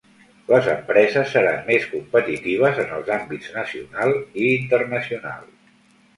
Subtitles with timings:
[0.51, 5.47] Les empreses seran més competitives en els àmbits nacional i internacional.